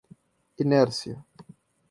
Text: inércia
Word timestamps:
inércia 0.63 1.21